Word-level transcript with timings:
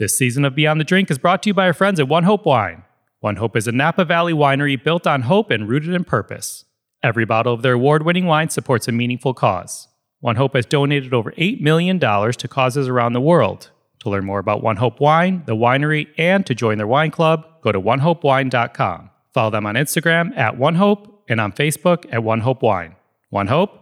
This 0.00 0.16
season 0.16 0.46
of 0.46 0.54
Beyond 0.54 0.80
the 0.80 0.84
Drink 0.84 1.10
is 1.10 1.18
brought 1.18 1.42
to 1.42 1.50
you 1.50 1.54
by 1.54 1.66
our 1.66 1.74
friends 1.74 2.00
at 2.00 2.08
One 2.08 2.24
Hope 2.24 2.46
Wine. 2.46 2.84
One 3.18 3.36
Hope 3.36 3.54
is 3.54 3.68
a 3.68 3.72
Napa 3.72 4.06
Valley 4.06 4.32
winery 4.32 4.82
built 4.82 5.06
on 5.06 5.20
hope 5.20 5.50
and 5.50 5.68
rooted 5.68 5.92
in 5.92 6.04
purpose. 6.04 6.64
Every 7.02 7.26
bottle 7.26 7.52
of 7.52 7.60
their 7.60 7.74
award 7.74 8.06
winning 8.06 8.24
wine 8.24 8.48
supports 8.48 8.88
a 8.88 8.92
meaningful 8.92 9.34
cause. 9.34 9.88
One 10.20 10.36
Hope 10.36 10.54
has 10.54 10.64
donated 10.64 11.12
over 11.12 11.32
$8 11.32 11.60
million 11.60 12.00
to 12.00 12.48
causes 12.48 12.88
around 12.88 13.12
the 13.12 13.20
world. 13.20 13.72
To 13.98 14.08
learn 14.08 14.24
more 14.24 14.38
about 14.38 14.62
One 14.62 14.76
Hope 14.76 15.00
Wine, 15.00 15.42
the 15.44 15.54
winery, 15.54 16.08
and 16.16 16.46
to 16.46 16.54
join 16.54 16.78
their 16.78 16.86
wine 16.86 17.10
club, 17.10 17.44
go 17.60 17.70
to 17.70 17.78
onehopewine.com. 17.78 19.10
Follow 19.34 19.50
them 19.50 19.66
on 19.66 19.74
Instagram 19.74 20.34
at 20.34 20.56
One 20.56 20.76
Hope 20.76 21.24
and 21.28 21.42
on 21.42 21.52
Facebook 21.52 22.06
at 22.10 22.24
One 22.24 22.40
Hope 22.40 22.62
Wine. 22.62 22.96
One 23.28 23.48
Hope, 23.48 23.78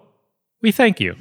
we 0.63 0.73
thank 0.73 0.99
you. 0.99 1.15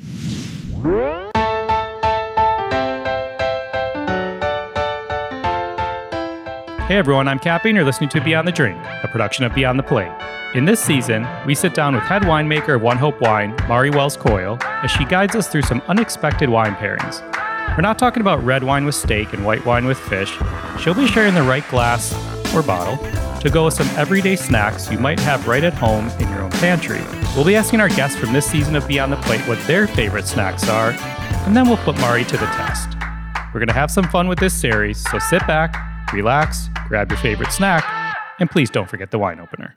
Hey 6.88 6.96
everyone, 6.96 7.27
I'm 7.27 7.38
Cappy 7.38 7.68
and 7.68 7.76
you're 7.76 7.84
listening 7.84 8.09
to 8.12 8.22
Beyond 8.22 8.48
the 8.48 8.52
Drink, 8.54 8.82
a 9.04 9.09
production 9.09 9.44
of 9.44 9.54
Beyond 9.54 9.78
the 9.78 9.84
Plate. 9.84 10.09
In 10.55 10.64
this 10.64 10.80
season, 10.80 11.28
we 11.45 11.54
sit 11.54 11.73
down 11.73 11.94
with 11.94 12.04
head 12.05 12.22
winemaker 12.22 12.78
of 12.78 12.82
One 12.82 12.95
Hope 12.95 13.20
Wine, 13.20 13.54
Mari 13.68 13.90
Wells 13.90 14.16
Coyle, 14.16 14.58
as 14.62 14.90
she 14.90 15.04
guides 15.04 15.36
us 15.36 15.50
through 15.50 15.64
some 15.64 15.81
unexpected 15.90 16.48
wine 16.48 16.76
pairings. 16.76 17.22
We're 17.76 17.81
not 17.81 18.00
talking 18.00 18.22
about 18.22 18.42
red 18.42 18.64
wine 18.64 18.86
with 18.86 18.95
steak 18.95 19.34
and 19.34 19.44
white 19.45 19.66
wine 19.66 19.86
with 19.86 19.98
fish. 19.98 20.31
She'll 20.80 20.94
be 20.94 21.08
sharing 21.08 21.34
the 21.34 21.44
right 21.44 21.68
glass 21.68 22.14
or 22.55 22.64
bottle 22.64 22.95
to 23.42 23.50
go 23.50 23.66
with 23.66 23.73
some 23.73 23.90
everyday 23.98 24.38
snacks 24.38 24.90
you 24.90 24.98
might 24.98 25.20
have 25.20 25.45
right 25.45 25.66
at 25.66 25.73
home 25.73 26.08
in 26.22 26.30
your 26.30 26.44
own 26.44 26.52
pantry. 26.52 27.02
We'll 27.36 27.44
be 27.44 27.58
asking 27.58 27.81
our 27.81 27.90
guests 27.90 28.17
from 28.17 28.31
this 28.31 28.45
season 28.45 28.78
of 28.78 28.88
Beyond 28.88 29.12
the 29.12 29.17
Plate 29.17 29.42
what 29.42 29.59
their 29.67 29.88
favorite 29.88 30.26
snacks 30.26 30.70
are, 30.70 30.92
and 31.45 31.54
then 31.54 31.67
we'll 31.67 31.76
put 31.80 32.00
Mari 32.00 32.23
to 32.23 32.38
the 32.38 32.45
test. 32.45 32.95
We're 33.54 33.59
going 33.59 33.67
to 33.67 33.73
have 33.73 33.92
some 33.92 34.08
fun 34.08 34.30
with 34.30 34.40
this 34.40 34.54
series, 34.54 35.04
so 35.12 35.20
sit 35.20 35.45
back, 35.48 35.76
relax, 36.13 36.70
grab 36.88 37.09
your 37.11 37.20
favorite 37.20 37.52
snack, 37.52 37.84
and 38.39 38.49
please 38.49 38.70
don't 38.70 38.89
forget 38.89 39.11
the 39.11 39.19
wine 39.19 39.39
opener. 39.39 39.73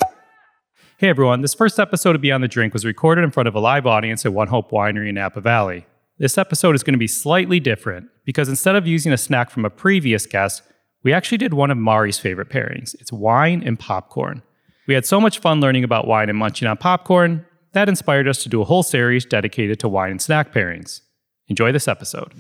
Hey 0.99 1.09
everyone, 1.09 1.41
this 1.41 1.55
first 1.55 1.79
episode 1.79 2.15
of 2.15 2.21
Beyond 2.21 2.45
the 2.45 2.49
Drink 2.49 2.75
was 2.75 2.85
recorded 2.85 3.25
in 3.25 3.31
front 3.31 3.49
of 3.49 3.55
a 3.55 3.61
live 3.61 3.87
audience 3.87 4.27
at 4.27 4.33
One 4.33 4.49
Hope 4.49 4.71
Winery 4.71 5.09
in 5.09 5.15
Napa 5.15 5.41
Valley. 5.41 5.87
This 6.19 6.37
episode 6.37 6.75
is 6.75 6.83
going 6.83 6.93
to 6.93 6.99
be 6.99 7.09
slightly 7.09 7.59
different 7.59 8.09
because 8.25 8.49
instead 8.49 8.77
of 8.77 8.87
using 8.87 9.11
a 9.11 9.17
snack 9.17 9.51
from 9.51 9.65
a 9.65 9.71
previous 9.71 10.27
guest, 10.27 10.63
we 11.03 11.13
actually 11.15 11.39
did 11.39 11.55
one 11.55 11.71
of 11.71 11.79
Mari's 11.79 12.19
favorite 12.19 12.51
pairings. 12.51 12.95
It's 13.01 13.11
wine 13.11 13.63
and 13.65 13.79
popcorn. 13.79 14.43
We 14.87 14.93
had 14.93 15.07
so 15.07 15.21
much 15.21 15.39
fun 15.39 15.61
learning 15.61 15.85
about 15.85 16.07
wine 16.07 16.29
and 16.29 16.37
munching 16.39 16.69
on 16.69 16.77
popcorn, 16.77 17.47
that 17.73 17.89
inspired 17.89 18.29
us 18.29 18.43
to 18.43 18.49
do 18.49 18.61
a 18.61 18.65
whole 18.65 18.83
series 18.83 19.25
dedicated 19.25 19.81
to 19.81 19.89
wine 19.89 20.11
and 20.11 20.21
snack 20.21 20.53
pairings. 20.53 21.01
Enjoy 21.49 21.73
this 21.73 21.89
episode. 21.89 22.35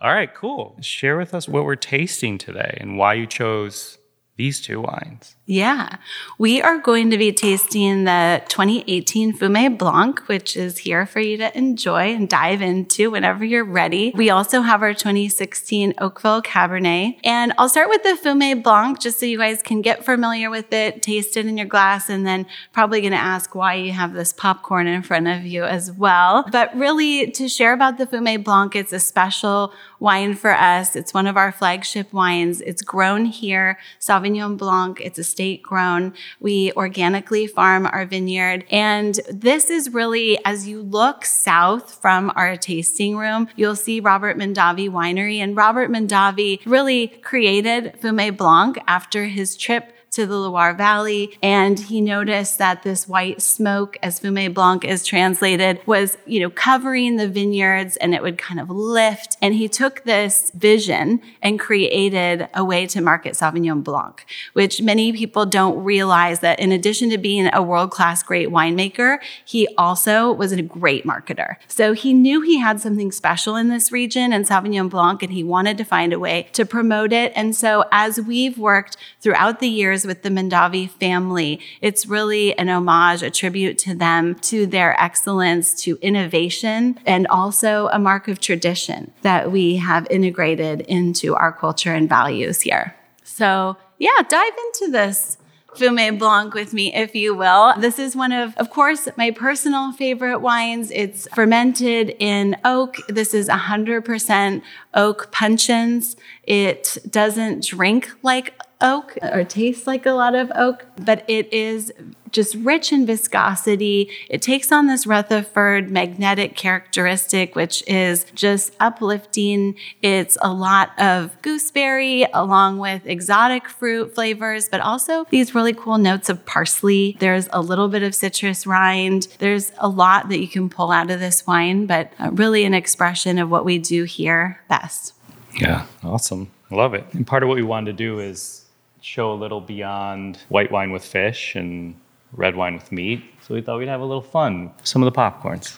All 0.00 0.12
right, 0.12 0.32
cool. 0.32 0.76
Share 0.80 1.16
with 1.16 1.34
us 1.34 1.48
what 1.48 1.64
we're 1.64 1.74
tasting 1.74 2.38
today 2.38 2.78
and 2.80 2.96
why 2.96 3.14
you 3.14 3.26
chose 3.26 3.97
these 4.38 4.60
two 4.60 4.80
wines. 4.80 5.34
Yeah, 5.50 5.96
we 6.36 6.60
are 6.60 6.78
going 6.78 7.10
to 7.10 7.16
be 7.16 7.32
tasting 7.32 8.04
the 8.04 8.42
2018 8.48 9.32
Fumé 9.32 9.76
Blanc, 9.76 10.20
which 10.28 10.58
is 10.58 10.78
here 10.78 11.06
for 11.06 11.20
you 11.20 11.38
to 11.38 11.56
enjoy 11.56 12.14
and 12.14 12.28
dive 12.28 12.60
into 12.60 13.10
whenever 13.10 13.46
you're 13.46 13.64
ready. 13.64 14.12
We 14.14 14.28
also 14.28 14.60
have 14.60 14.82
our 14.82 14.92
2016 14.92 15.94
Oakville 15.98 16.42
Cabernet. 16.42 17.18
And 17.24 17.54
I'll 17.56 17.70
start 17.70 17.88
with 17.88 18.02
the 18.02 18.18
Fumé 18.22 18.62
Blanc 18.62 19.00
just 19.00 19.18
so 19.18 19.26
you 19.26 19.38
guys 19.38 19.62
can 19.62 19.80
get 19.80 20.04
familiar 20.04 20.50
with 20.50 20.70
it, 20.72 21.02
taste 21.02 21.38
it 21.38 21.46
in 21.46 21.56
your 21.56 21.66
glass, 21.66 22.10
and 22.10 22.26
then 22.26 22.46
probably 22.74 23.00
going 23.00 23.12
to 23.12 23.18
ask 23.18 23.54
why 23.54 23.74
you 23.74 23.92
have 23.92 24.12
this 24.12 24.34
popcorn 24.34 24.86
in 24.86 25.02
front 25.02 25.28
of 25.28 25.46
you 25.46 25.64
as 25.64 25.90
well. 25.90 26.44
But 26.52 26.76
really, 26.76 27.30
to 27.32 27.48
share 27.48 27.72
about 27.72 27.96
the 27.96 28.06
Fumé 28.06 28.44
Blanc, 28.44 28.76
it's 28.76 28.92
a 28.92 29.00
special 29.00 29.72
wine 29.98 30.34
for 30.34 30.52
us. 30.52 30.94
It's 30.94 31.14
one 31.14 31.26
of 31.26 31.38
our 31.38 31.52
flagship 31.52 32.12
wines. 32.12 32.60
It's 32.60 32.82
grown 32.82 33.24
here, 33.24 33.78
Sauvignon 33.98 34.27
Blanc. 34.56 35.00
It's 35.00 35.18
a 35.18 35.24
state 35.24 35.62
grown. 35.62 36.14
We 36.40 36.72
organically 36.72 37.46
farm 37.46 37.86
our 37.86 38.04
vineyard. 38.04 38.64
And 38.70 39.18
this 39.30 39.70
is 39.70 39.92
really, 39.92 40.38
as 40.44 40.68
you 40.68 40.82
look 40.82 41.24
south 41.24 42.00
from 42.00 42.32
our 42.36 42.56
tasting 42.56 43.16
room, 43.16 43.48
you'll 43.56 43.76
see 43.76 44.00
Robert 44.00 44.36
Mondavi 44.36 44.90
Winery. 44.90 45.38
And 45.38 45.56
Robert 45.56 45.90
Mondavi 45.90 46.60
really 46.66 47.08
created 47.08 47.96
Fumé 48.00 48.36
Blanc 48.36 48.78
after 48.86 49.26
his 49.26 49.56
trip 49.56 49.92
to 50.18 50.26
the 50.26 50.36
Loire 50.36 50.74
Valley. 50.74 51.38
And 51.44 51.78
he 51.78 52.00
noticed 52.00 52.58
that 52.58 52.82
this 52.82 53.06
white 53.06 53.40
smoke, 53.40 53.96
as 54.02 54.18
Fumé 54.18 54.52
Blanc 54.52 54.84
is 54.84 55.06
translated, 55.06 55.80
was, 55.86 56.18
you 56.26 56.40
know, 56.40 56.50
covering 56.50 57.18
the 57.18 57.28
vineyards 57.28 57.96
and 57.98 58.16
it 58.16 58.22
would 58.22 58.36
kind 58.36 58.58
of 58.58 58.68
lift. 58.68 59.36
And 59.40 59.54
he 59.54 59.68
took 59.68 60.02
this 60.02 60.50
vision 60.56 61.20
and 61.40 61.60
created 61.60 62.48
a 62.52 62.64
way 62.64 62.84
to 62.88 63.00
market 63.00 63.34
Sauvignon 63.34 63.84
Blanc, 63.84 64.26
which 64.54 64.82
many 64.82 65.12
people 65.12 65.46
don't 65.46 65.84
realize 65.84 66.40
that 66.40 66.58
in 66.58 66.72
addition 66.72 67.10
to 67.10 67.18
being 67.18 67.48
a 67.52 67.62
world-class 67.62 68.24
great 68.24 68.48
winemaker, 68.48 69.18
he 69.44 69.68
also 69.78 70.32
was 70.32 70.50
a 70.50 70.62
great 70.62 71.04
marketer. 71.04 71.54
So 71.68 71.92
he 71.92 72.12
knew 72.12 72.40
he 72.40 72.58
had 72.58 72.80
something 72.80 73.12
special 73.12 73.54
in 73.54 73.68
this 73.68 73.92
region 73.92 74.32
and 74.32 74.44
Sauvignon 74.44 74.90
Blanc, 74.90 75.22
and 75.22 75.32
he 75.32 75.44
wanted 75.44 75.78
to 75.78 75.84
find 75.84 76.12
a 76.12 76.18
way 76.18 76.48
to 76.54 76.66
promote 76.66 77.12
it. 77.12 77.32
And 77.36 77.54
so 77.54 77.84
as 77.92 78.20
we've 78.20 78.58
worked 78.58 78.96
throughout 79.20 79.60
the 79.60 79.68
years 79.68 80.07
with 80.08 80.22
the 80.22 80.30
Mondavi 80.30 80.90
family. 80.90 81.60
It's 81.80 82.06
really 82.06 82.58
an 82.58 82.68
homage, 82.68 83.22
a 83.22 83.30
tribute 83.30 83.78
to 83.78 83.94
them, 83.94 84.34
to 84.50 84.66
their 84.66 85.00
excellence, 85.00 85.80
to 85.82 85.96
innovation, 86.02 86.98
and 87.06 87.28
also 87.28 87.88
a 87.92 88.00
mark 88.00 88.26
of 88.26 88.40
tradition 88.40 89.12
that 89.22 89.52
we 89.52 89.76
have 89.76 90.08
integrated 90.10 90.80
into 90.80 91.36
our 91.36 91.52
culture 91.52 91.94
and 91.94 92.08
values 92.08 92.62
here. 92.62 92.96
So, 93.22 93.76
yeah, 93.98 94.22
dive 94.28 94.54
into 94.66 94.90
this. 94.90 95.38
Fumé 95.76 96.18
Blanc 96.18 96.54
with 96.54 96.72
me, 96.72 96.92
if 96.92 97.14
you 97.14 97.34
will. 97.34 97.72
This 97.78 97.98
is 97.98 98.16
one 98.16 98.32
of, 98.32 98.56
of 98.56 98.70
course, 98.70 99.08
my 99.16 99.30
personal 99.30 99.92
favorite 99.92 100.40
wines. 100.40 100.90
It's 100.90 101.28
fermented 101.34 102.16
in 102.18 102.56
oak. 102.64 102.96
This 103.08 103.32
is 103.32 103.48
100% 103.48 104.62
oak 104.94 105.30
puncheons. 105.30 106.16
It 106.42 106.98
doesn't 107.08 107.64
drink 107.64 108.10
like 108.22 108.54
oak 108.80 109.16
or 109.22 109.44
tastes 109.44 109.86
like 109.86 110.06
a 110.06 110.12
lot 110.12 110.34
of 110.34 110.52
oak, 110.54 110.86
but 110.96 111.24
it 111.28 111.52
is 111.52 111.92
just 112.30 112.54
rich 112.56 112.92
in 112.92 113.06
viscosity. 113.06 114.10
It 114.28 114.42
takes 114.42 114.70
on 114.70 114.86
this 114.86 115.06
Rutherford 115.06 115.90
magnetic 115.90 116.56
characteristic, 116.56 117.56
which 117.56 117.82
is 117.86 118.24
just 118.34 118.74
uplifting. 118.80 119.76
It's 120.02 120.36
a 120.42 120.52
lot 120.52 120.98
of 120.98 121.40
gooseberry 121.42 122.26
along 122.32 122.78
with 122.78 123.06
exotic 123.06 123.68
fruit 123.68 124.14
flavors, 124.14 124.68
but 124.68 124.80
also 124.80 125.24
these 125.30 125.54
really 125.54 125.72
cool 125.72 125.98
notes 125.98 126.28
of 126.28 126.44
parsley. 126.46 127.16
There's 127.18 127.48
a 127.52 127.60
little 127.60 127.88
bit 127.88 128.02
of 128.02 128.14
citrus 128.14 128.66
rind. 128.66 129.28
There's 129.38 129.72
a 129.78 129.88
lot 129.88 130.28
that 130.28 130.38
you 130.38 130.48
can 130.48 130.68
pull 130.68 130.90
out 130.90 131.10
of 131.10 131.20
this 131.20 131.46
wine, 131.46 131.86
but 131.86 132.12
uh, 132.18 132.30
really 132.32 132.64
an 132.64 132.74
expression 132.74 133.38
of 133.38 133.50
what 133.50 133.64
we 133.64 133.78
do 133.78 134.04
here 134.04 134.60
best. 134.68 135.14
Yeah, 135.58 135.86
awesome. 136.04 136.50
I 136.70 136.74
love 136.74 136.94
it. 136.94 137.06
And 137.12 137.26
part 137.26 137.42
of 137.42 137.48
what 137.48 137.56
we 137.56 137.62
wanted 137.62 137.96
to 137.96 138.04
do 138.04 138.20
is 138.20 138.66
show 139.08 139.32
a 139.32 139.38
little 139.44 139.62
beyond 139.62 140.38
white 140.50 140.70
wine 140.70 140.92
with 140.92 141.02
fish 141.02 141.54
and 141.54 141.98
red 142.32 142.54
wine 142.56 142.74
with 142.74 142.92
meat. 142.92 143.22
So 143.40 143.54
we 143.54 143.62
thought 143.62 143.78
we'd 143.78 143.88
have 143.88 144.02
a 144.02 144.04
little 144.04 144.20
fun 144.22 144.70
with 144.76 144.86
some 144.86 145.02
of 145.02 145.12
the 145.12 145.18
popcorns. 145.18 145.74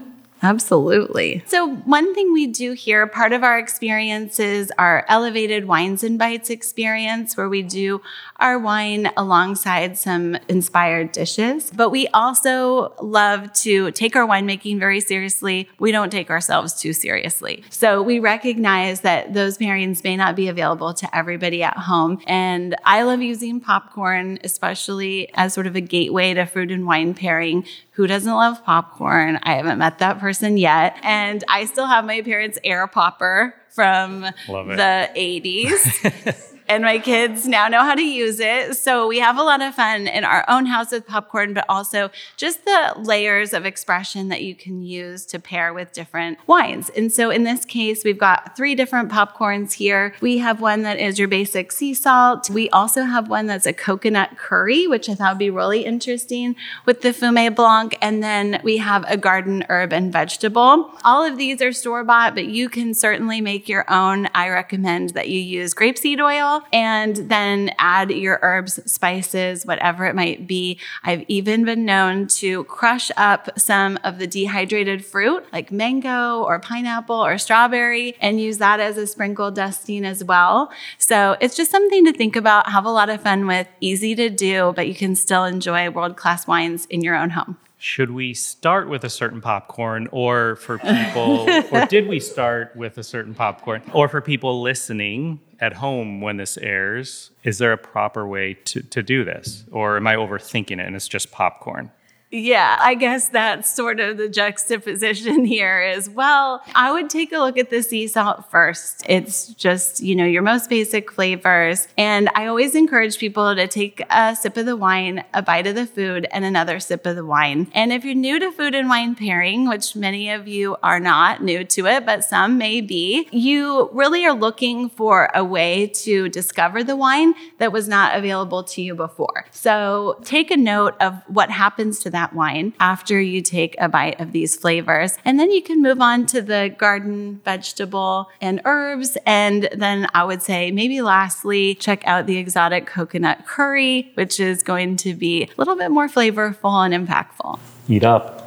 Absolutely. 0.46 1.42
So, 1.46 1.74
one 1.74 2.14
thing 2.14 2.32
we 2.32 2.46
do 2.46 2.70
here, 2.70 3.04
part 3.08 3.32
of 3.32 3.42
our 3.42 3.58
experience 3.58 4.38
is 4.38 4.72
our 4.78 5.04
elevated 5.08 5.64
wines 5.64 6.04
and 6.04 6.20
bites 6.20 6.50
experience, 6.50 7.36
where 7.36 7.48
we 7.48 7.62
do 7.62 8.00
our 8.36 8.56
wine 8.56 9.10
alongside 9.16 9.98
some 9.98 10.36
inspired 10.48 11.10
dishes. 11.10 11.72
But 11.74 11.90
we 11.90 12.06
also 12.08 12.94
love 13.02 13.52
to 13.54 13.90
take 13.90 14.14
our 14.14 14.24
winemaking 14.24 14.78
very 14.78 15.00
seriously. 15.00 15.68
We 15.80 15.90
don't 15.90 16.10
take 16.10 16.30
ourselves 16.30 16.74
too 16.74 16.92
seriously. 16.92 17.64
So, 17.70 18.00
we 18.00 18.20
recognize 18.20 19.00
that 19.00 19.34
those 19.34 19.58
pairings 19.58 20.04
may 20.04 20.16
not 20.16 20.36
be 20.36 20.46
available 20.46 20.94
to 20.94 21.16
everybody 21.16 21.64
at 21.64 21.76
home. 21.76 22.20
And 22.28 22.76
I 22.84 23.02
love 23.02 23.20
using 23.20 23.58
popcorn, 23.58 24.38
especially 24.44 25.28
as 25.34 25.54
sort 25.54 25.66
of 25.66 25.74
a 25.74 25.80
gateway 25.80 26.34
to 26.34 26.46
fruit 26.46 26.70
and 26.70 26.86
wine 26.86 27.14
pairing 27.14 27.64
who 27.96 28.06
doesn't 28.06 28.32
love 28.32 28.62
popcorn? 28.62 29.38
I 29.42 29.54
haven't 29.54 29.78
met 29.78 30.00
that 30.00 30.18
person 30.18 30.35
yet. 30.42 30.96
And 31.02 31.42
I 31.48 31.64
still 31.64 31.86
have 31.86 32.04
my 32.04 32.22
parents' 32.22 32.58
air 32.64 32.86
popper 32.86 33.54
from 33.68 34.22
the 34.22 35.10
80s. 35.16 36.52
and 36.68 36.82
my 36.82 36.98
kids 36.98 37.46
now 37.46 37.68
know 37.68 37.82
how 37.82 37.94
to 37.94 38.02
use 38.02 38.40
it. 38.40 38.76
So 38.76 39.06
we 39.06 39.18
have 39.18 39.38
a 39.38 39.42
lot 39.42 39.62
of 39.62 39.74
fun 39.74 40.06
in 40.06 40.24
our 40.24 40.44
own 40.48 40.66
house 40.66 40.90
with 40.90 41.06
popcorn, 41.06 41.54
but 41.54 41.64
also 41.68 42.10
just 42.36 42.64
the 42.64 42.94
layers 42.96 43.52
of 43.52 43.64
expression 43.64 44.28
that 44.28 44.42
you 44.42 44.54
can 44.54 44.82
use 44.82 45.24
to 45.26 45.38
pair 45.38 45.72
with 45.72 45.92
different 45.92 46.38
wines. 46.46 46.90
And 46.90 47.12
so 47.12 47.30
in 47.30 47.44
this 47.44 47.64
case, 47.64 48.04
we've 48.04 48.18
got 48.18 48.56
three 48.56 48.74
different 48.74 49.10
popcorns 49.10 49.74
here. 49.74 50.14
We 50.20 50.38
have 50.38 50.60
one 50.60 50.82
that 50.82 50.98
is 50.98 51.18
your 51.18 51.28
basic 51.28 51.72
sea 51.72 51.94
salt. 51.94 52.50
We 52.50 52.68
also 52.70 53.02
have 53.02 53.28
one 53.28 53.46
that's 53.46 53.66
a 53.66 53.72
coconut 53.72 54.36
curry, 54.36 54.86
which 54.86 55.08
I 55.08 55.14
thought 55.14 55.34
would 55.34 55.38
be 55.38 55.50
really 55.50 55.84
interesting 55.84 56.56
with 56.84 57.02
the 57.02 57.10
Fumé 57.10 57.54
Blanc. 57.54 57.96
And 58.02 58.22
then 58.22 58.60
we 58.64 58.78
have 58.78 59.04
a 59.08 59.16
garden 59.16 59.64
herb 59.68 59.92
and 59.92 60.12
vegetable. 60.12 60.90
All 61.04 61.24
of 61.24 61.36
these 61.36 61.62
are 61.62 61.72
store 61.72 62.04
bought, 62.04 62.34
but 62.34 62.46
you 62.46 62.68
can 62.68 62.94
certainly 62.94 63.40
make 63.40 63.68
your 63.68 63.90
own. 63.90 64.28
I 64.34 64.48
recommend 64.48 65.10
that 65.10 65.28
you 65.28 65.40
use 65.40 65.74
grapeseed 65.74 66.20
oil 66.20 66.55
and 66.72 67.16
then 67.16 67.70
add 67.78 68.10
your 68.10 68.38
herbs, 68.42 68.80
spices, 68.90 69.64
whatever 69.64 70.06
it 70.06 70.14
might 70.14 70.46
be. 70.46 70.78
I've 71.04 71.24
even 71.28 71.64
been 71.64 71.84
known 71.84 72.26
to 72.28 72.64
crush 72.64 73.10
up 73.16 73.58
some 73.58 73.98
of 74.04 74.18
the 74.18 74.26
dehydrated 74.26 75.04
fruit 75.04 75.44
like 75.52 75.70
mango 75.70 76.42
or 76.42 76.58
pineapple 76.58 77.16
or 77.16 77.38
strawberry 77.38 78.16
and 78.20 78.40
use 78.40 78.58
that 78.58 78.80
as 78.80 78.96
a 78.96 79.06
sprinkle 79.06 79.50
dusting 79.50 80.04
as 80.04 80.22
well. 80.24 80.70
So 80.98 81.36
it's 81.40 81.56
just 81.56 81.70
something 81.70 82.04
to 82.04 82.12
think 82.12 82.36
about, 82.36 82.70
have 82.70 82.84
a 82.84 82.90
lot 82.90 83.08
of 83.08 83.22
fun 83.22 83.46
with, 83.46 83.68
easy 83.80 84.14
to 84.14 84.30
do, 84.30 84.72
but 84.74 84.88
you 84.88 84.94
can 84.94 85.14
still 85.14 85.44
enjoy 85.44 85.90
world 85.90 86.16
class 86.16 86.46
wines 86.46 86.86
in 86.86 87.02
your 87.02 87.16
own 87.16 87.30
home 87.30 87.56
should 87.78 88.10
we 88.10 88.32
start 88.32 88.88
with 88.88 89.04
a 89.04 89.10
certain 89.10 89.40
popcorn 89.40 90.08
or 90.10 90.56
for 90.56 90.78
people 90.78 91.46
or 91.72 91.86
did 91.86 92.08
we 92.08 92.20
start 92.20 92.74
with 92.74 92.96
a 92.98 93.02
certain 93.02 93.34
popcorn? 93.34 93.82
Or 93.92 94.08
for 94.08 94.20
people 94.20 94.62
listening 94.62 95.40
at 95.60 95.74
home 95.74 96.20
when 96.20 96.36
this 96.36 96.56
airs 96.58 97.30
is 97.44 97.58
there 97.58 97.72
a 97.72 97.78
proper 97.78 98.26
way 98.26 98.54
to, 98.54 98.82
to 98.82 99.02
do 99.02 99.24
this? 99.24 99.64
Or 99.70 99.96
am 99.96 100.06
i 100.06 100.14
overthinking 100.14 100.72
it 100.72 100.80
and 100.80 100.96
it's 100.96 101.08
just 101.08 101.30
popcorn 101.30 101.90
yeah, 102.30 102.76
I 102.80 102.94
guess 102.94 103.28
that's 103.28 103.72
sort 103.72 104.00
of 104.00 104.16
the 104.16 104.28
juxtaposition 104.28 105.44
here 105.56 105.80
is 105.80 106.10
well, 106.10 106.62
I 106.74 106.92
would 106.92 107.08
take 107.08 107.32
a 107.32 107.38
look 107.38 107.56
at 107.56 107.70
the 107.70 107.82
sea 107.82 108.08
salt 108.08 108.50
first. 108.50 109.04
It's 109.08 109.48
just, 109.54 110.02
you 110.02 110.16
know, 110.16 110.24
your 110.24 110.42
most 110.42 110.68
basic 110.68 111.12
flavors. 111.12 111.86
And 111.96 112.28
I 112.34 112.46
always 112.46 112.74
encourage 112.74 113.18
people 113.18 113.54
to 113.54 113.68
take 113.68 114.02
a 114.10 114.34
sip 114.34 114.56
of 114.56 114.66
the 114.66 114.76
wine, 114.76 115.24
a 115.34 115.42
bite 115.42 115.66
of 115.66 115.76
the 115.76 115.86
food, 115.86 116.26
and 116.32 116.44
another 116.44 116.80
sip 116.80 117.06
of 117.06 117.16
the 117.16 117.24
wine. 117.24 117.70
And 117.74 117.92
if 117.92 118.04
you're 118.04 118.14
new 118.14 118.38
to 118.40 118.50
food 118.50 118.74
and 118.74 118.88
wine 118.88 119.14
pairing, 119.14 119.68
which 119.68 119.94
many 119.94 120.30
of 120.30 120.48
you 120.48 120.76
are 120.82 120.98
not 120.98 121.42
new 121.42 121.64
to 121.64 121.86
it, 121.86 122.04
but 122.04 122.24
some 122.24 122.58
may 122.58 122.80
be, 122.80 123.28
you 123.30 123.88
really 123.92 124.26
are 124.26 124.34
looking 124.34 124.88
for 124.88 125.30
a 125.34 125.44
way 125.44 125.86
to 125.88 126.28
discover 126.28 126.82
the 126.82 126.96
wine 126.96 127.34
that 127.58 127.72
was 127.72 127.86
not 127.86 128.16
available 128.16 128.64
to 128.64 128.82
you 128.82 128.94
before. 128.94 129.46
So 129.52 130.18
take 130.24 130.50
a 130.50 130.56
note 130.56 130.96
of 131.00 131.22
what 131.28 131.50
happens 131.50 132.00
to 132.00 132.10
that 132.16 132.32
wine 132.32 132.72
after 132.80 133.20
you 133.20 133.42
take 133.42 133.76
a 133.78 133.88
bite 133.88 134.18
of 134.20 134.32
these 134.32 134.56
flavors. 134.56 135.16
And 135.24 135.38
then 135.38 135.50
you 135.52 135.62
can 135.62 135.82
move 135.82 136.00
on 136.00 136.26
to 136.26 136.42
the 136.42 136.74
garden, 136.76 137.40
vegetable, 137.44 138.28
and 138.40 138.60
herbs. 138.64 139.16
And 139.26 139.68
then 139.72 140.08
I 140.14 140.24
would 140.24 140.42
say 140.42 140.70
maybe 140.70 141.02
lastly, 141.02 141.74
check 141.74 142.06
out 142.06 142.26
the 142.26 142.38
exotic 142.38 142.86
coconut 142.86 143.46
curry, 143.46 144.10
which 144.14 144.40
is 144.40 144.62
going 144.62 144.96
to 144.98 145.14
be 145.14 145.44
a 145.44 145.48
little 145.56 145.76
bit 145.76 145.90
more 145.90 146.08
flavorful 146.08 146.84
and 146.84 147.06
impactful. 147.06 147.58
Eat 147.88 148.04
up. 148.04 148.42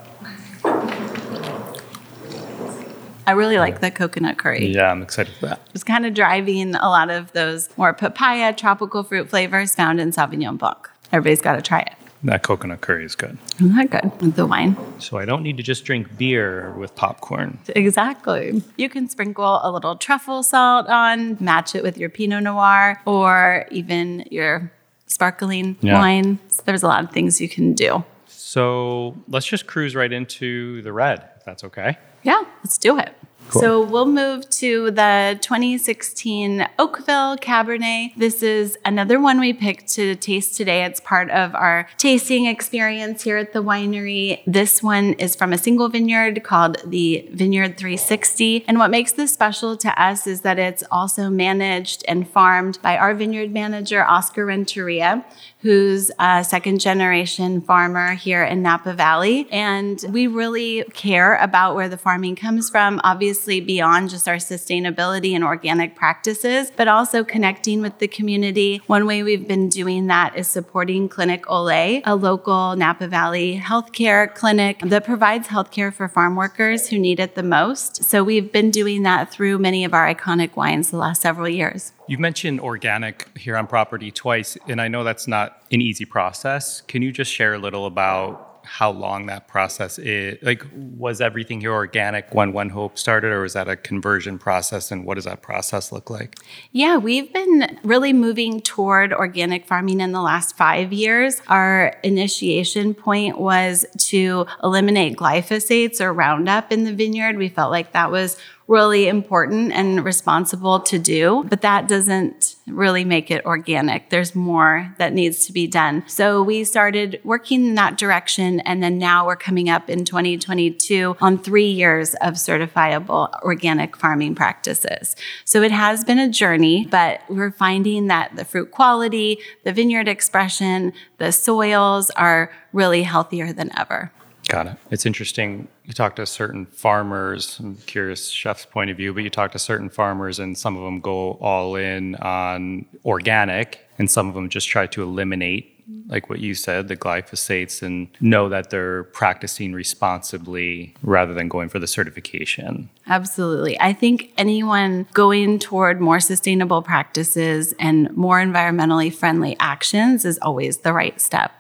I 3.28 3.34
really 3.34 3.60
like 3.60 3.80
the 3.80 3.92
coconut 3.92 4.40
curry. 4.40 4.74
Yeah, 4.74 4.90
I'm 4.90 5.04
excited 5.04 5.36
for 5.36 5.46
that. 5.46 5.62
It's 5.76 5.84
kind 5.84 6.08
of 6.08 6.16
driving 6.16 6.74
a 6.74 6.90
lot 6.90 7.12
of 7.12 7.32
those 7.34 7.70
more 7.78 7.94
papaya, 7.94 8.54
tropical 8.54 9.04
fruit 9.04 9.30
flavors 9.30 9.76
found 9.76 10.00
in 10.00 10.10
Sauvignon 10.10 10.58
Blanc. 10.58 10.90
Everybody's 11.12 11.40
got 11.40 11.56
to 11.56 11.62
try 11.62 11.82
it. 11.82 11.94
That 12.24 12.44
coconut 12.44 12.82
curry 12.82 13.06
is 13.06 13.16
good. 13.16 13.38
Isn't 13.56 13.76
that 13.76 13.90
good 13.90 14.22
with 14.22 14.36
the 14.36 14.46
wine? 14.46 14.76
So 15.00 15.18
I 15.18 15.26
don't 15.26 15.42
need 15.42 15.56
to 15.58 15.64
just 15.64 15.86
drink 15.86 16.18
beer 16.18 16.74
with 16.78 16.94
popcorn. 16.96 17.60
Exactly. 17.70 18.62
You 18.78 18.90
can 18.90 19.08
sprinkle 19.08 19.62
a 19.64 19.72
little 19.72 19.96
truffle 19.96 20.44
salt 20.44 20.88
on, 20.88 21.38
match 21.40 21.76
it 21.76 21.84
with 21.84 21.98
your 21.98 22.10
Pinot 22.10 22.44
Noir 22.44 23.02
or 23.06 23.66
even 23.72 24.26
your 24.30 24.72
sparkling 25.06 25.78
yeah. 25.82 25.94
wine. 25.98 26.40
So 26.50 26.62
there's 26.66 26.84
a 26.84 26.88
lot 26.88 27.04
of 27.04 27.12
things 27.12 27.40
you 27.40 27.48
can 27.48 27.74
do. 27.74 28.04
So 28.28 29.16
let's 29.28 29.46
just 29.46 29.66
cruise 29.66 29.96
right 29.96 30.12
into 30.12 30.82
the 30.82 30.92
red, 30.92 31.24
if 31.38 31.46
that's 31.46 31.64
okay. 31.64 31.98
Yeah, 32.24 32.44
let's 32.64 32.78
do 32.78 33.00
it. 33.00 33.14
Cool. 33.50 33.62
So 33.62 33.84
we'll 33.84 34.06
move 34.06 34.48
to 34.52 34.92
the 34.92 35.40
2016 35.42 36.68
Oakville 36.78 37.36
Cabernet. 37.38 38.14
This 38.16 38.44
is 38.44 38.78
another 38.86 39.20
one 39.20 39.40
we 39.40 39.54
picked 39.54 39.88
to 39.94 40.14
taste 40.16 40.56
today. 40.56 40.84
It's 40.84 41.00
part 41.00 41.32
of 41.32 41.56
our 41.56 41.90
tasting 41.98 42.46
experience 42.46 43.24
here 43.24 43.38
at 43.38 43.54
the 43.54 43.64
winery. 43.64 44.44
This 44.46 44.84
one 44.84 45.14
is 45.14 45.36
from 45.36 45.52
a 45.52 45.58
single 45.58 45.90
vineyard 45.90 46.44
called 46.44 46.78
the 46.86 47.28
Vineyard 47.32 47.76
360. 47.76 48.66
And 48.68 48.78
what 48.78 48.92
makes 48.92 49.14
this 49.14 49.34
special 49.34 49.76
to 49.78 50.00
us 50.00 50.28
is 50.28 50.42
that 50.42 50.60
it's 50.60 50.84
also 50.92 51.32
managed 51.32 52.06
and 52.08 52.30
farmed 52.30 52.80
by 52.84 52.98
our 52.98 53.16
vineyard 53.16 53.52
manager, 53.52 54.04
Oscar 54.04 54.46
Renteria, 54.46 55.26
who's 55.62 56.12
a 56.20 56.44
second 56.44 56.80
generation 56.80 57.62
farmer 57.62 58.14
here 58.14 58.44
in 58.44 58.62
Napa 58.62 58.94
Valley. 58.94 59.48
And 59.52 60.00
we 60.10 60.28
really 60.28 60.84
care 60.94 61.36
about 61.38 61.74
where 61.74 61.90
the 61.90 61.98
farming 61.98 62.36
comes 62.36 62.70
from, 62.70 63.02
obviously, 63.04 63.29
beyond 63.34 64.10
just 64.10 64.28
our 64.28 64.36
sustainability 64.36 65.34
and 65.34 65.44
organic 65.44 65.96
practices, 65.96 66.72
but 66.76 66.88
also 66.88 67.24
connecting 67.24 67.82
with 67.82 68.00
the 68.00 68.08
community. 68.08 68.82
One 68.88 69.06
way 69.06 69.24
we've 69.24 69.48
been 69.48 69.70
doing 69.70 70.08
that 70.08 70.36
is 70.36 70.48
supporting 70.48 71.10
Clinic 71.10 71.46
Olé, 71.46 72.02
a 72.06 72.16
local 72.16 72.76
Napa 72.76 73.08
Valley 73.08 73.62
healthcare 73.64 74.34
clinic 74.34 74.80
that 74.84 75.06
provides 75.06 75.48
healthcare 75.48 75.94
for 75.94 76.08
farm 76.08 76.36
workers 76.36 76.90
who 76.90 76.98
need 76.98 77.20
it 77.20 77.36
the 77.36 77.44
most. 77.44 78.04
So 78.04 78.24
we've 78.24 78.52
been 78.52 78.72
doing 78.72 79.04
that 79.04 79.32
through 79.32 79.60
many 79.60 79.86
of 79.86 79.94
our 79.94 80.14
iconic 80.14 80.56
wines 80.56 80.92
the 80.92 80.98
last 80.98 81.22
several 81.22 81.48
years. 81.48 81.92
You've 82.08 82.20
mentioned 82.20 82.60
organic 82.60 83.28
here 83.38 83.56
on 83.56 83.68
property 83.68 84.10
twice, 84.12 84.58
and 84.68 84.82
I 84.82 84.88
know 84.88 85.04
that's 85.04 85.28
not 85.28 85.62
an 85.72 85.82
easy 85.82 86.06
process. 86.06 86.82
Can 86.82 87.04
you 87.04 87.12
just 87.12 87.32
share 87.32 87.54
a 87.54 87.60
little 87.60 87.86
about 87.86 88.49
how 88.70 88.92
long 88.92 89.26
that 89.26 89.48
process 89.48 89.98
is? 89.98 90.38
Like, 90.44 90.64
was 90.74 91.22
everything 91.22 91.60
here 91.60 91.74
organic 91.74 92.34
when 92.36 92.54
One 92.54 92.70
Hope 92.70 93.00
started, 93.00 93.32
or 93.32 93.42
was 93.42 93.54
that 93.54 93.68
a 93.68 93.76
conversion 93.76 94.38
process? 94.38 94.92
And 94.92 95.06
what 95.06 95.16
does 95.16 95.26
that 95.26 95.42
process 95.42 95.92
look 95.92 96.12
like? 96.12 96.38
Yeah, 96.72 96.98
we've 96.98 97.34
been 97.34 97.80
really 97.84 98.14
moving 98.14 98.62
toward 98.62 99.12
organic 99.12 99.66
farming 99.66 100.02
in 100.02 100.12
the 100.12 100.22
last 100.22 100.56
five 100.56 100.94
years. 100.94 101.42
Our 101.48 101.98
initiation 102.04 102.94
point 102.94 103.40
was 103.40 103.88
to 103.98 104.46
eliminate 104.64 105.18
glyphosates 105.18 106.00
or 106.00 106.14
Roundup 106.14 106.72
in 106.72 106.84
the 106.84 106.94
vineyard. 106.94 107.38
We 107.38 107.50
felt 107.50 107.72
like 107.72 107.94
that 107.94 108.12
was 108.12 108.38
really 108.70 109.08
important 109.08 109.72
and 109.74 110.06
responsible 110.06 110.80
to 110.80 111.00
do, 111.00 111.44
but 111.50 111.62
that 111.62 111.88
doesn't 111.88 112.56
really 112.68 113.04
make 113.04 113.32
it 113.32 113.44
organic. 113.44 114.12
There's 114.12 114.36
more 114.36 114.94
that 115.00 115.12
needs 115.12 115.48
to 115.48 115.52
be 115.52 115.66
done. 115.66 116.04
So 116.06 116.44
we 116.44 116.64
started 116.64 117.20
working 117.24 117.66
in 117.66 117.76
that 117.76 117.98
direction, 117.98 118.60
and 118.60 118.84
then 118.84 119.00
now 119.00 119.26
we're 119.26 119.36
coming 119.36 119.70
up 119.70 119.90
in 119.90 120.06
2022 120.06 121.18
on 121.20 121.40
three 121.40 121.72
years 121.72 122.14
of 122.22 122.36
certifiable 122.36 123.34
organic 123.42 123.98
farming 123.98 124.36
practices. 124.36 125.16
So 125.46 125.64
it 125.64 125.72
has 125.72 126.04
been 126.04 126.20
a 126.20 126.30
journey, 126.30 126.86
but 126.86 127.22
we're 127.28 127.52
finding 127.52 128.06
that 128.08 128.36
the 128.36 128.46
fruit 128.46 128.70
quality, 128.70 129.40
the 129.64 129.74
vineyard 129.74 130.08
expression, 130.08 130.94
the 131.18 131.32
soils 131.32 132.12
are 132.12 132.52
really 132.72 133.02
healthier 133.02 133.52
than 133.52 133.72
ever. 133.76 134.12
Got 134.50 134.66
it. 134.66 134.78
It's 134.90 135.06
interesting. 135.06 135.68
You 135.86 135.94
talk 135.94 136.16
to 136.16 136.26
certain 136.26 136.66
farmers. 136.66 137.60
I'm 137.60 137.76
curious, 137.76 138.30
chef's 138.30 138.66
point 138.66 138.90
of 138.90 138.98
view, 138.98 139.14
but 139.14 139.24
you 139.24 139.30
talk 139.30 139.52
to 139.52 139.60
certain 139.60 139.90
farmers, 139.92 140.40
and 140.40 140.58
some 140.58 140.76
of 140.76 140.84
them 140.84 141.02
go 141.02 141.34
all 141.34 141.76
in 141.76 142.16
on 142.16 142.88
organic, 143.06 143.88
and 144.00 144.10
some 144.10 144.28
of 144.28 144.34
them 144.34 144.50
just 144.50 144.68
try 144.68 144.88
to 144.88 145.04
eliminate, 145.04 145.84
like 146.08 146.32
what 146.32 146.40
you 146.40 146.56
said, 146.56 146.88
the 146.88 146.98
glyphosates, 146.98 147.84
and 147.84 148.08
know 148.22 148.50
that 148.50 148.72
they're 148.72 149.04
practicing 149.04 149.72
responsibly 149.74 150.96
rather 151.04 151.36
than 151.36 151.48
going 151.48 151.70
for 151.70 151.78
the 151.78 151.86
certification. 151.86 152.90
Absolutely. 153.06 153.80
I 153.80 153.94
think 153.94 154.34
anyone 154.36 155.06
going 155.14 155.60
toward 155.60 156.02
more 156.02 156.20
sustainable 156.20 156.82
practices 156.82 157.76
and 157.78 158.12
more 158.18 158.40
environmentally 158.40 159.14
friendly 159.14 159.56
actions 159.60 160.26
is 160.26 160.40
always 160.42 160.78
the 160.78 160.92
right 160.92 161.22
step, 161.22 161.52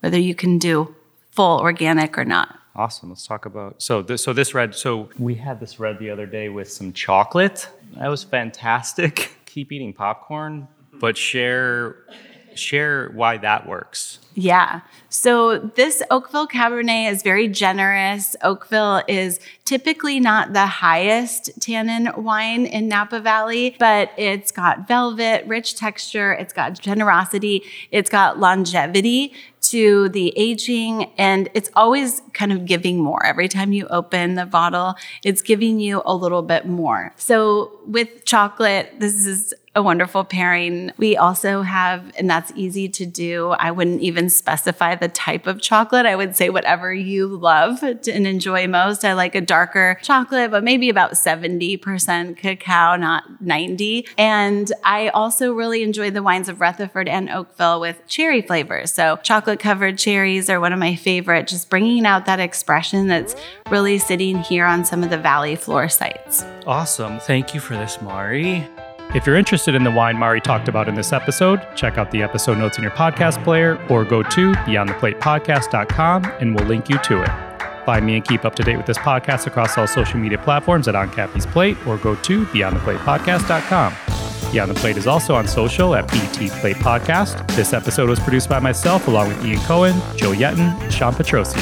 whether 0.00 0.18
you 0.18 0.34
can 0.34 0.56
do 0.56 0.94
full 1.30 1.60
organic 1.60 2.18
or 2.18 2.24
not. 2.24 2.58
Awesome. 2.74 3.08
Let's 3.08 3.26
talk 3.26 3.44
about 3.44 3.82
so 3.82 4.02
this 4.02 4.22
so 4.22 4.32
this 4.32 4.54
red. 4.54 4.74
So 4.74 5.08
we 5.18 5.34
had 5.34 5.58
this 5.58 5.80
red 5.80 5.98
the 5.98 6.10
other 6.10 6.26
day 6.26 6.48
with 6.48 6.70
some 6.70 6.92
chocolate. 6.92 7.68
That 7.96 8.08
was 8.08 8.22
fantastic. 8.22 9.36
Keep 9.46 9.72
eating 9.72 9.92
popcorn, 9.92 10.68
but 11.00 11.16
share 11.16 12.04
share 12.54 13.10
why 13.10 13.38
that 13.38 13.66
works. 13.66 14.20
Yeah. 14.38 14.82
So 15.08 15.58
this 15.58 16.00
Oakville 16.12 16.46
Cabernet 16.46 17.10
is 17.10 17.24
very 17.24 17.48
generous. 17.48 18.36
Oakville 18.44 19.02
is 19.08 19.40
typically 19.64 20.20
not 20.20 20.52
the 20.52 20.66
highest 20.66 21.50
tannin 21.60 22.10
wine 22.16 22.64
in 22.64 22.86
Napa 22.86 23.18
Valley, 23.18 23.74
but 23.80 24.12
it's 24.16 24.52
got 24.52 24.86
velvet, 24.86 25.44
rich 25.48 25.74
texture, 25.74 26.32
it's 26.32 26.52
got 26.52 26.78
generosity, 26.78 27.64
it's 27.90 28.10
got 28.10 28.38
longevity 28.38 29.34
to 29.60 30.08
the 30.10 30.32
aging, 30.36 31.10
and 31.18 31.50
it's 31.52 31.68
always 31.74 32.22
kind 32.32 32.52
of 32.52 32.64
giving 32.64 33.00
more. 33.00 33.26
Every 33.26 33.48
time 33.48 33.72
you 33.72 33.88
open 33.88 34.36
the 34.36 34.46
bottle, 34.46 34.94
it's 35.24 35.42
giving 35.42 35.80
you 35.80 36.00
a 36.06 36.14
little 36.14 36.42
bit 36.42 36.64
more. 36.64 37.12
So 37.16 37.72
with 37.86 38.24
chocolate, 38.24 38.94
this 39.00 39.26
is 39.26 39.52
a 39.74 39.82
wonderful 39.82 40.24
pairing. 40.24 40.92
We 40.96 41.16
also 41.16 41.62
have, 41.62 42.12
and 42.18 42.28
that's 42.28 42.52
easy 42.56 42.88
to 42.88 43.06
do. 43.06 43.50
I 43.50 43.70
wouldn't 43.70 44.00
even 44.00 44.27
specify 44.30 44.94
the 44.94 45.08
type 45.08 45.46
of 45.46 45.60
chocolate. 45.60 46.06
I 46.06 46.16
would 46.16 46.36
say 46.36 46.50
whatever 46.50 46.92
you 46.92 47.26
love 47.26 47.82
and 47.82 48.06
enjoy 48.08 48.66
most. 48.66 49.04
I 49.04 49.12
like 49.14 49.34
a 49.34 49.40
darker 49.40 49.98
chocolate, 50.02 50.50
but 50.50 50.64
maybe 50.64 50.88
about 50.88 51.12
70% 51.12 52.36
cacao, 52.36 52.96
not 52.96 53.40
90. 53.40 54.06
And 54.16 54.72
I 54.84 55.08
also 55.08 55.52
really 55.52 55.82
enjoy 55.82 56.10
the 56.10 56.22
wines 56.22 56.48
of 56.48 56.60
Rutherford 56.60 57.08
and 57.08 57.28
Oakville 57.30 57.80
with 57.80 58.06
cherry 58.06 58.42
flavors. 58.42 58.92
So 58.92 59.18
chocolate 59.22 59.60
covered 59.60 59.98
cherries 59.98 60.48
are 60.50 60.60
one 60.60 60.72
of 60.72 60.78
my 60.78 60.94
favorite, 60.94 61.46
just 61.46 61.70
bringing 61.70 62.06
out 62.06 62.26
that 62.26 62.40
expression 62.40 63.08
that's 63.08 63.36
really 63.70 63.98
sitting 63.98 64.38
here 64.38 64.64
on 64.64 64.84
some 64.84 65.02
of 65.02 65.10
the 65.10 65.18
valley 65.18 65.56
floor 65.56 65.88
sites. 65.88 66.44
Awesome. 66.66 67.18
Thank 67.20 67.54
you 67.54 67.60
for 67.60 67.74
this, 67.74 68.00
Mari. 68.00 68.66
If 69.14 69.26
you're 69.26 69.36
interested 69.36 69.74
in 69.74 69.84
the 69.84 69.90
wine 69.90 70.18
Mari 70.18 70.40
talked 70.40 70.68
about 70.68 70.86
in 70.86 70.94
this 70.94 71.14
episode, 71.14 71.66
check 71.74 71.96
out 71.96 72.10
the 72.10 72.22
episode 72.22 72.58
notes 72.58 72.76
in 72.76 72.82
your 72.82 72.92
podcast 72.92 73.42
player 73.42 73.82
or 73.88 74.04
go 74.04 74.22
to 74.22 74.52
beyondtheplatepodcast.com 74.52 76.24
and 76.40 76.54
we'll 76.54 76.66
link 76.66 76.90
you 76.90 76.98
to 76.98 77.22
it. 77.22 77.30
Find 77.86 78.04
me 78.04 78.16
and 78.16 78.24
keep 78.24 78.44
up 78.44 78.54
to 78.56 78.62
date 78.62 78.76
with 78.76 78.84
this 78.84 78.98
podcast 78.98 79.46
across 79.46 79.78
all 79.78 79.86
social 79.86 80.18
media 80.20 80.36
platforms 80.36 80.88
at 80.88 80.94
On 80.94 81.10
Cappy's 81.10 81.46
Plate 81.46 81.78
or 81.86 81.96
go 81.96 82.16
to 82.16 82.44
beyondtheplatepodcast.com. 82.46 83.94
Beyond 84.52 84.70
the 84.70 84.74
Plate 84.74 84.98
is 84.98 85.06
also 85.06 85.34
on 85.34 85.48
social 85.48 85.94
at 85.94 86.10
BT 86.12 86.50
Plate 86.60 86.76
Podcast. 86.76 87.46
This 87.56 87.72
episode 87.72 88.10
was 88.10 88.20
produced 88.20 88.50
by 88.50 88.58
myself 88.60 89.08
along 89.08 89.28
with 89.28 89.42
Ian 89.44 89.60
Cohen, 89.60 89.94
Joe 90.16 90.32
Yetten, 90.32 90.78
and 90.82 90.92
Sean 90.92 91.14
Petrosi. 91.14 91.58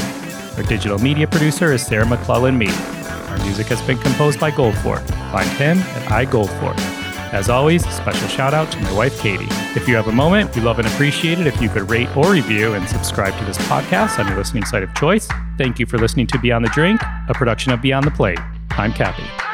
Our 0.57 0.65
digital 0.65 0.99
media 0.99 1.29
producer 1.29 1.73
is 1.73 1.87
Sarah 1.87 2.07
McClellan 2.07 2.59
Mead. 2.59 2.71
Our 2.71 3.39
music 3.39 3.67
has 3.69 3.81
been 3.83 3.99
composed 3.99 4.41
by 4.41 4.51
Goldfork. 4.51 5.07
Find 5.31 5.49
him 5.51 5.79
at 5.79 6.27
iGoldfork. 6.27 6.96
As 7.33 7.49
always, 7.49 7.85
special 7.89 8.29
shout 8.29 8.55
out 8.55 8.71
to 8.73 8.81
my 8.81 8.93
wife, 8.93 9.21
Katie. 9.21 9.47
If 9.75 9.89
you 9.89 9.97
have 9.97 10.09
a 10.09 10.13
moment, 10.13 10.55
we 10.55 10.63
love 10.63 10.79
and 10.79 10.89
appreciate 10.89 11.39
it 11.39 11.47
if 11.47 11.61
you 11.61 11.69
could 11.69 11.91
rate 11.91 12.15
or 12.17 12.31
review 12.33 12.75
and 12.75 12.89
subscribe 12.89 13.37
to 13.39 13.45
this 13.45 13.59
podcast 13.59 14.19
on 14.19 14.29
your 14.29 14.37
listening 14.37 14.65
site 14.65 14.83
of 14.83 14.95
choice. 14.95 15.29
Thank 15.59 15.79
you 15.79 15.87
for 15.87 15.99
listening 15.99 16.27
to 16.29 16.39
Beyond 16.39 16.65
the 16.65 16.71
Drink, 16.71 17.01
a 17.29 17.35
production 17.35 17.73
of 17.73 17.83
Beyond 17.83 18.07
the 18.07 18.13
Plate. 18.13 18.39
I'm 18.71 18.93
Cappy. 18.93 19.46